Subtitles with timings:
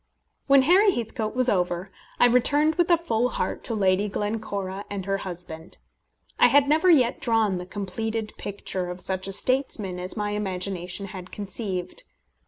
[0.47, 5.05] When Harry Heathcote was over, I returned with a full heart to Lady Glencora and
[5.05, 5.77] her husband.
[6.39, 11.05] I had never yet drawn the completed picture of such a statesman as my imagination
[11.05, 12.05] had conceived.